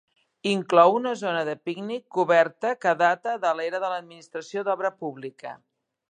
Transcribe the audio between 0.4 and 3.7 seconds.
Inclou una zona de pícnic coberta que data de